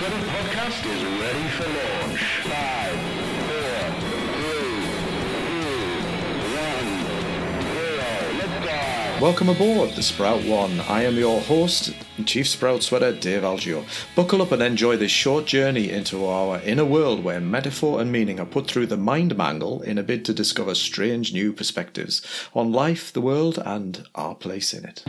[0.00, 2.24] Sweater podcast is ready for launch.
[9.20, 10.80] Welcome aboard the Sprout One.
[10.88, 11.92] I am your host,
[12.24, 13.84] Chief Sprout Sweater Dave Algeo.
[14.16, 18.40] Buckle up and enjoy this short journey into our inner world where metaphor and meaning
[18.40, 22.22] are put through the mind mangle in a bid to discover strange new perspectives
[22.54, 25.04] on life, the world, and our place in it.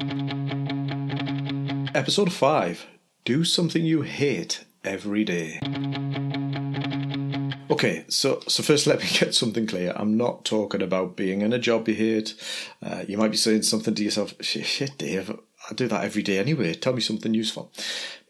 [1.96, 2.88] Episode 5
[3.24, 5.60] Do Something You Hate Every Day.
[7.70, 9.94] Okay, so so first, let me get something clear.
[9.96, 12.36] I'm not talking about being in a job you hate.
[12.82, 15.30] Uh, you might be saying something to yourself, shit, Dave,
[15.70, 16.74] I do that every day anyway.
[16.74, 17.72] Tell me something useful.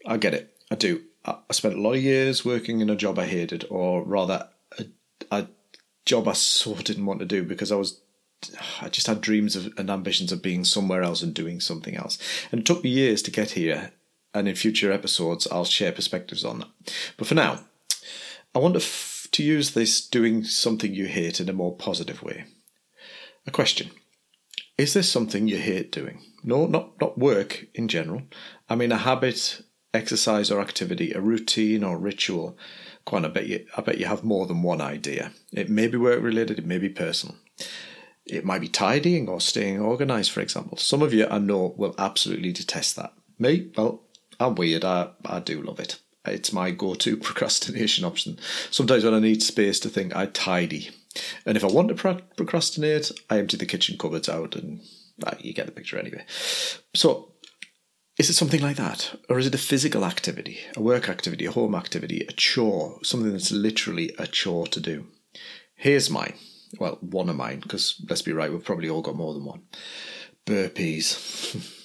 [0.06, 0.54] I get it.
[0.70, 1.02] I do.
[1.24, 4.48] I I spent a lot of years working in a job I hated, or rather,
[4.78, 4.84] a,
[5.30, 5.48] a
[6.04, 8.00] job I so didn't want to do because I was
[8.80, 12.18] I just had dreams of, and ambitions of being somewhere else and doing something else.
[12.50, 13.92] And it took me years to get here.
[14.34, 16.68] And in future episodes, I'll share perspectives on that.
[17.16, 17.60] But for now,
[18.54, 22.22] I want to, f- to use this doing something you hate in a more positive
[22.22, 22.44] way.
[23.46, 23.90] A question
[24.78, 26.22] Is there something you hate doing?
[26.42, 28.22] No, not, not work in general.
[28.68, 29.62] I mean, a habit,
[29.94, 32.56] exercise or activity, a routine or ritual.
[33.04, 35.32] Quite, I bet you, I bet you have more than one idea.
[35.52, 37.36] It may be work related, it may be personal.
[38.24, 40.78] It might be tidying or staying organised, for example.
[40.78, 43.12] Some of you I know will absolutely detest that.
[43.38, 44.02] Me, well,
[44.42, 44.84] I'm weird.
[44.84, 45.98] I, I do love it.
[46.24, 48.38] It's my go to procrastination option.
[48.70, 50.90] Sometimes when I need space to think, I tidy.
[51.46, 54.80] And if I want to pro- procrastinate, I empty the kitchen cupboards out and
[55.24, 56.24] ah, you get the picture anyway.
[56.94, 57.32] So,
[58.18, 59.18] is it something like that?
[59.28, 63.32] Or is it a physical activity, a work activity, a home activity, a chore, something
[63.32, 65.06] that's literally a chore to do?
[65.74, 66.34] Here's mine.
[66.78, 69.62] Well, one of mine, because let's be right, we've probably all got more than one.
[70.46, 71.78] Burpees.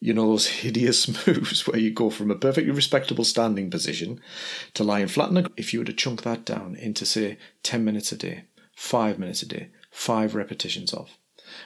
[0.00, 4.20] you know those hideous moves where you go from a perfectly respectable standing position
[4.74, 7.38] to lying flat on the ground If you were to chunk that down into, say,
[7.62, 8.44] 10 minutes a day,
[8.76, 11.18] 5 minutes a day, 5 repetitions of,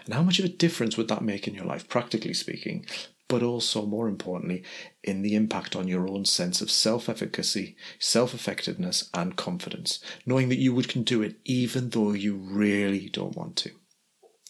[0.05, 2.87] and how much of a difference would that make in your life, practically speaking,
[3.29, 4.63] but also, more importantly,
[5.03, 10.51] in the impact on your own sense of self efficacy, self effectiveness, and confidence, knowing
[10.51, 13.71] that you would can do it even though you really don't want to.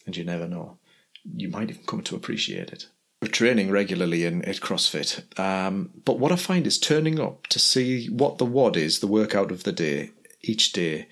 [0.05, 0.79] And you never know.
[1.23, 2.87] You might even come to appreciate it.
[3.31, 8.07] Training regularly in at CrossFit, um, but what I find is turning up to see
[8.07, 10.11] what the WOD is, the workout of the day,
[10.41, 11.07] each day.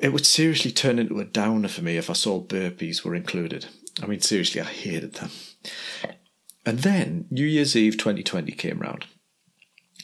[0.00, 3.66] It would seriously turn into a downer for me if I saw burpees were included.
[4.02, 5.30] I mean, seriously, I hated them.
[6.64, 9.06] And then New Year's Eve 2020 came round.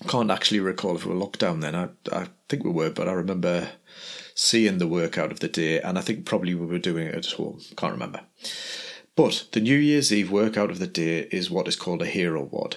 [0.06, 1.74] Can't actually recall if we were locked down then.
[1.74, 3.68] I, I think we were, but I remember
[4.34, 7.26] seeing the workout of the day, and I think probably we were doing it at
[7.26, 7.60] home.
[7.76, 8.20] Can't remember.
[9.18, 12.44] But the New Year's Eve workout of the day is what is called a hero
[12.44, 12.76] WOD.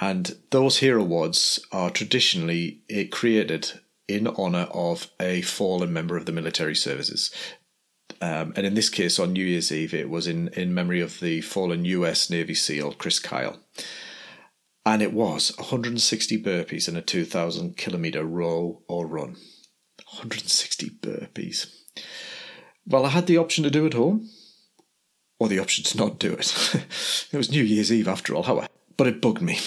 [0.00, 6.26] And those hero WODs are traditionally eh, created in honour of a fallen member of
[6.26, 7.32] the military services.
[8.20, 11.20] Um, and in this case, on New Year's Eve, it was in, in memory of
[11.20, 13.60] the fallen US Navy SEAL Chris Kyle.
[14.84, 19.36] And it was 160 burpees in a 2,000 kilometre row or run.
[20.14, 21.72] 160 burpees.
[22.84, 24.28] Well, I had the option to do it at home,
[25.44, 26.74] or the option to not do it.
[27.32, 28.68] it was New Year's Eve after all, however.
[28.96, 29.58] But it bugged me.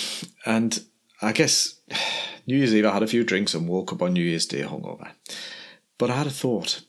[0.46, 0.84] And
[1.22, 1.76] I guess
[2.48, 4.64] New Year's Eve, I had a few drinks and woke up on New Year's Day
[4.64, 5.12] hungover.
[5.98, 6.82] But I had a thought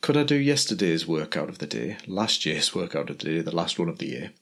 [0.00, 3.54] could I do yesterday's workout of the day, last year's workout of the day, the
[3.54, 4.32] last one of the year?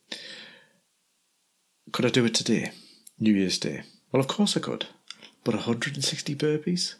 [1.90, 2.70] Could I do it today,
[3.18, 3.82] New Year's Day?
[4.12, 4.86] Well, of course I could.
[5.42, 6.94] But 160 burpees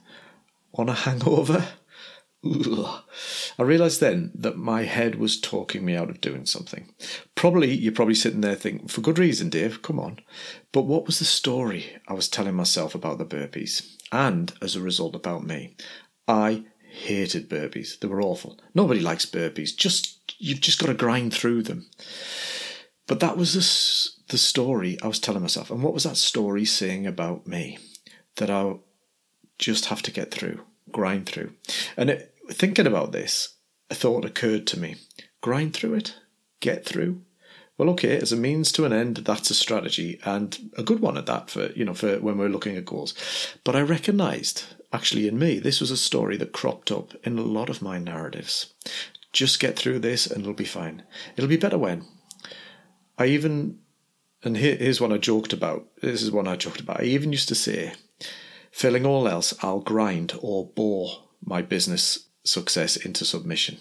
[0.74, 1.68] on a hangover?
[2.44, 6.92] I realised then that my head was talking me out of doing something.
[7.34, 10.20] Probably, you're probably sitting there thinking, for good reason, Dave, come on.
[10.70, 13.96] But what was the story I was telling myself about the burpees?
[14.12, 15.76] And, as a result, about me?
[16.28, 17.98] I hated burpees.
[17.98, 18.58] They were awful.
[18.74, 19.76] Nobody likes burpees.
[19.76, 21.86] Just you've just got to grind through them.
[23.06, 25.70] But that was the, the story I was telling myself.
[25.70, 27.78] And what was that story saying about me?
[28.36, 28.74] That I
[29.58, 30.62] just have to get through,
[30.92, 31.52] grind through.
[31.96, 33.56] And it, thinking about this,
[33.90, 34.96] a thought occurred to me.
[35.40, 36.14] Grind through it?
[36.60, 37.22] Get through?
[37.76, 41.16] Well, okay, as a means to an end, that's a strategy and a good one
[41.16, 43.14] at that for, you know, for when we're looking at goals.
[43.62, 47.42] But I recognised actually in me, this was a story that cropped up in a
[47.42, 48.74] lot of my narratives.
[49.32, 51.02] Just get through this and it'll be fine.
[51.36, 52.04] It'll be better when.
[53.18, 53.78] I even,
[54.42, 55.86] and here, here's one I joked about.
[56.00, 57.00] This is one I joked about.
[57.00, 57.92] I even used to say,
[58.70, 63.78] failing all else, I'll grind or bore my business success into submission.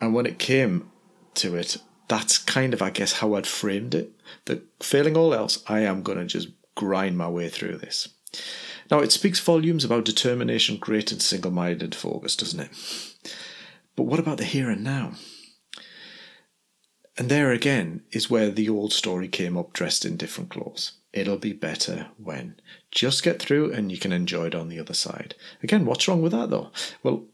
[0.00, 0.90] And when it came
[1.34, 1.76] to it,
[2.08, 4.12] that's kind of, I guess, how I'd framed it.
[4.46, 8.08] That failing all else, I am going to just grind my way through this.
[8.90, 12.70] Now, it speaks volumes about determination, great and single minded focus, doesn't it?
[13.94, 15.12] But what about the here and now?
[17.20, 20.92] And there again is where the old story came up dressed in different clothes.
[21.12, 22.58] It'll be better when.
[22.90, 25.34] Just get through and you can enjoy it on the other side.
[25.62, 26.70] Again, what's wrong with that though?
[27.02, 27.24] Well,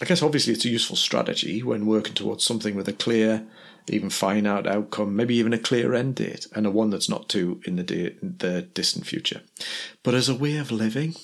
[0.00, 3.46] I guess obviously it's a useful strategy when working towards something with a clear,
[3.90, 7.60] even finite outcome, maybe even a clear end date, and a one that's not too
[7.66, 9.42] in the, day, the distant future.
[10.02, 11.14] But as a way of living,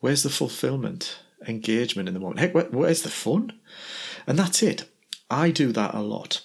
[0.00, 2.40] where's the fulfillment, engagement in the moment?
[2.40, 3.54] Heck, where's the fun?
[4.26, 4.90] And that's it.
[5.30, 6.44] I do that a lot.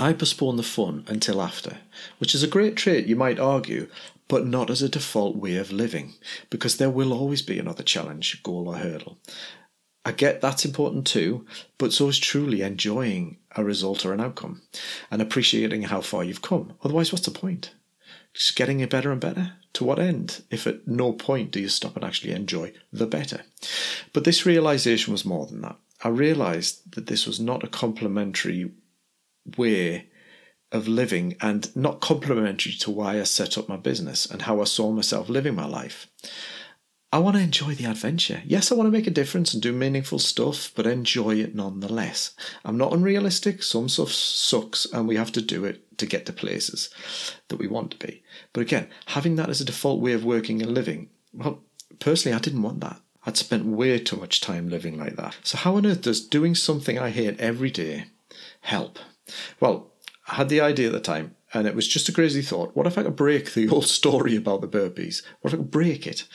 [0.00, 1.76] I postpone the fun until after,
[2.16, 3.86] which is a great trait, you might argue,
[4.28, 6.14] but not as a default way of living,
[6.48, 9.18] because there will always be another challenge, goal, or hurdle.
[10.02, 11.44] I get that's important too,
[11.76, 14.62] but so is truly enjoying a result or an outcome
[15.10, 16.72] and appreciating how far you've come.
[16.82, 17.74] Otherwise, what's the point?
[18.32, 19.52] Just getting it better and better?
[19.74, 23.42] To what end, if at no point do you stop and actually enjoy the better?
[24.14, 25.76] But this realization was more than that.
[26.02, 28.70] I realized that this was not a complementary
[29.56, 30.08] way
[30.72, 34.64] of living and not complementary to why I set up my business and how I
[34.64, 36.06] saw myself living my life.
[37.12, 38.40] I want to enjoy the adventure.
[38.46, 42.34] Yes, I want to make a difference and do meaningful stuff, but enjoy it nonetheless.
[42.64, 43.64] I'm not unrealistic.
[43.64, 46.88] Some stuff sucks and we have to do it to get to places
[47.48, 48.22] that we want to be.
[48.52, 51.64] But again, having that as a default way of working and living, well,
[51.98, 53.00] personally, I didn't want that.
[53.26, 55.36] I'd spent way too much time living like that.
[55.42, 58.06] So, how on earth does doing something I hate every day
[58.62, 58.98] help?
[59.60, 59.92] Well,
[60.28, 62.76] I had the idea at the time, and it was just a crazy thought.
[62.76, 65.22] What if I could break the old story about the burpees?
[65.40, 66.26] What if I could break it?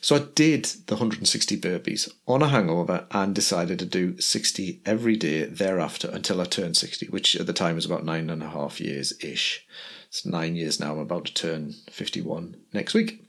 [0.00, 5.16] So I did the 160 burpees on a hangover and decided to do 60 every
[5.16, 8.50] day thereafter until I turned 60, which at the time was about nine and a
[8.50, 9.66] half years ish.
[10.08, 10.92] It's nine years now.
[10.92, 13.24] I'm about to turn 51 next week.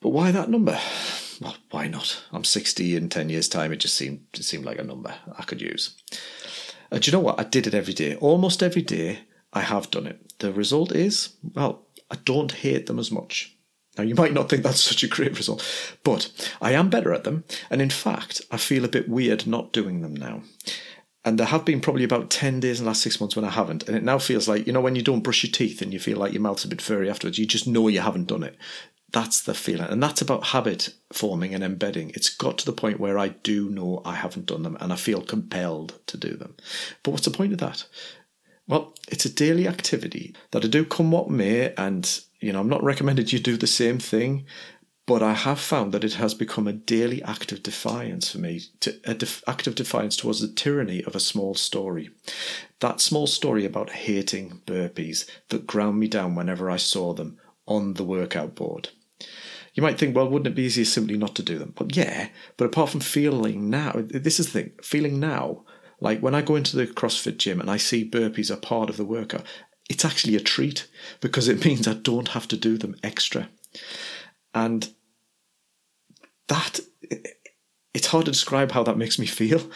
[0.00, 0.78] But why that number?
[1.40, 2.22] Well, why not?
[2.32, 3.72] I'm 60 in 10 years' time.
[3.72, 5.96] It just seemed it seemed like a number I could use.
[6.94, 7.40] And do you know what?
[7.40, 8.14] I did it every day.
[8.14, 9.18] Almost every day
[9.52, 10.38] I have done it.
[10.38, 13.56] The result is, well, I don't hate them as much.
[13.98, 15.64] Now, you might not think that's such a great result,
[16.04, 16.30] but
[16.62, 17.42] I am better at them.
[17.68, 20.42] And in fact, I feel a bit weird not doing them now.
[21.24, 23.50] And there have been probably about 10 days in the last six months when I
[23.50, 23.88] haven't.
[23.88, 25.98] And it now feels like, you know, when you don't brush your teeth and you
[25.98, 28.56] feel like your mouth's a bit furry afterwards, you just know you haven't done it.
[29.14, 29.86] That's the feeling.
[29.86, 32.10] And that's about habit forming and embedding.
[32.10, 34.96] It's got to the point where I do know I haven't done them and I
[34.96, 36.56] feel compelled to do them.
[37.04, 37.86] But what's the point of that?
[38.66, 42.68] Well, it's a daily activity that I do come what may, and you know, I'm
[42.68, 44.46] not recommended you do the same thing,
[45.06, 48.62] but I have found that it has become a daily act of defiance for me,
[48.80, 52.10] to, a def, act of defiance towards the tyranny of a small story.
[52.80, 57.94] That small story about hating burpees that ground me down whenever I saw them on
[57.94, 58.88] the workout board.
[59.74, 61.72] You might think, well, wouldn't it be easier simply not to do them?
[61.76, 65.64] But yeah, but apart from feeling now, this is the thing, feeling now,
[66.00, 68.96] like when I go into the CrossFit gym and I see burpees are part of
[68.96, 69.44] the workout,
[69.90, 70.86] it's actually a treat
[71.20, 73.48] because it means I don't have to do them extra.
[74.54, 74.88] And
[76.48, 76.80] that,
[77.92, 79.68] it's hard to describe how that makes me feel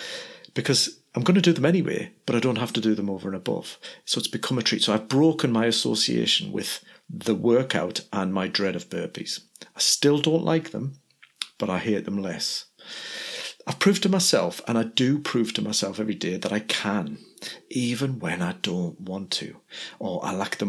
[0.55, 3.29] because I'm going to do them anyway, but I don't have to do them over
[3.29, 3.79] and above.
[4.05, 4.83] So it's become a treat.
[4.83, 9.41] So I've broken my association with the workout and my dread of burpees.
[9.75, 10.95] I still don't like them,
[11.59, 12.67] but I hate them less.
[13.67, 17.19] I've proved to myself, and I do prove to myself every day, that I can,
[17.69, 19.57] even when I don't want to,
[19.99, 20.65] or I lack the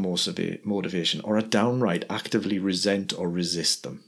[0.65, 4.03] motivation, or I downright actively resent or resist them.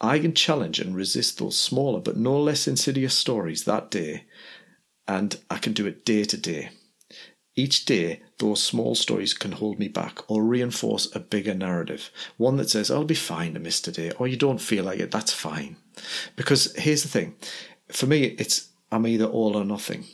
[0.00, 4.24] I can challenge and resist those smaller but no less insidious stories that day,
[5.06, 6.70] and I can do it day to day.
[7.54, 12.10] Each day, those small stories can hold me back or reinforce a bigger narrative.
[12.38, 15.10] One that says, I'll be fine to miss today, or you don't feel like it,
[15.10, 15.76] that's fine.
[16.34, 17.34] Because here's the thing
[17.92, 20.04] for me, it's I'm either all or nothing.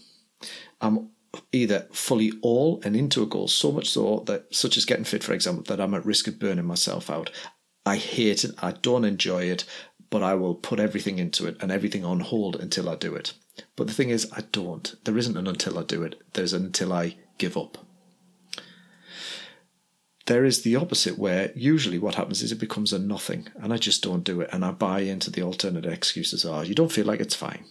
[0.80, 1.10] I'm
[1.52, 5.24] either fully all and into a goal, so much so that, such as getting fit,
[5.24, 7.30] for example, that I'm at risk of burning myself out.
[7.84, 9.64] I hate it, I don't enjoy it,
[10.10, 13.32] but I will put everything into it and everything on hold until I do it.
[13.76, 14.94] But the thing is, I don't.
[15.04, 17.78] There isn't an until I do it, there's an until I give up.
[20.26, 23.78] There is the opposite, where usually what happens is it becomes a nothing, and I
[23.78, 27.06] just don't do it, and I buy into the alternate excuses are you don't feel
[27.06, 27.64] like it's fine.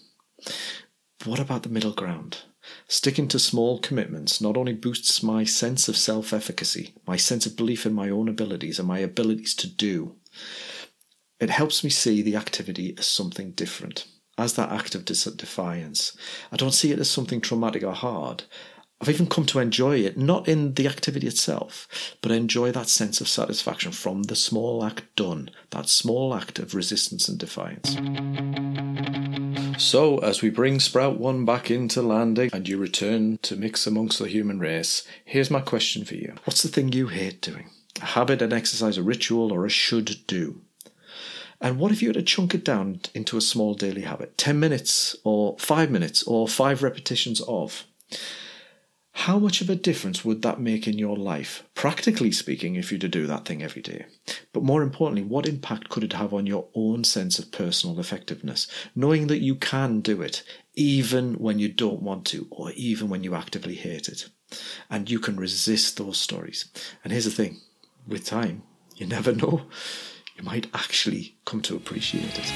[1.25, 2.39] what about the middle ground?
[2.88, 7.56] Sticking to small commitments not only boosts my sense of self efficacy, my sense of
[7.56, 10.15] belief in my own abilities, and my abilities to do,
[11.39, 16.15] it helps me see the activity as something different, as that act of defiance.
[16.51, 18.44] I don't see it as something traumatic or hard.
[19.00, 21.88] I've even come to enjoy it, not in the activity itself,
[22.22, 26.74] but enjoy that sense of satisfaction from the small act done, that small act of
[26.74, 27.96] resistance and defiance.
[29.77, 34.17] So, as we bring Sprout 1 back into landing and you return to mix amongst
[34.17, 37.70] the human race, here's my question for you What's the thing you hate doing?
[38.01, 40.62] A habit, an exercise, a ritual, or a should do?
[41.59, 44.37] And what if you had to chunk it down into a small daily habit?
[44.37, 47.85] 10 minutes, or 5 minutes, or 5 repetitions of?
[49.21, 52.99] How much of a difference would that make in your life, practically speaking, if you
[52.99, 54.05] to do that thing every day?
[54.53, 58.67] But more importantly, what impact could it have on your own sense of personal effectiveness,
[58.95, 60.43] knowing that you can do it,
[60.75, 64.29] even when you don't want to, or even when you actively hate it?
[64.87, 66.69] And you can resist those stories.
[67.03, 67.59] And here's the thing
[68.07, 68.61] with time,
[68.97, 69.63] you never know
[70.38, 72.53] you might actually come to appreciate it.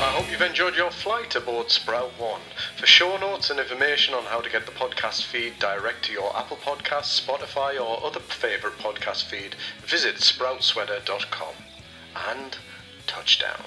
[0.00, 2.40] I hope you've enjoyed your flight aboard Sprout One.
[2.76, 6.36] For show notes and information on how to get the podcast feed direct to your
[6.36, 11.54] Apple Podcasts, Spotify, or other favourite podcast feed, visit sproutsweater.com.
[12.28, 12.58] And
[13.06, 13.60] touchdown.